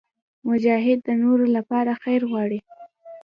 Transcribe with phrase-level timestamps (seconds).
[0.47, 2.59] مجاهد د نورو لپاره خیر غواړي.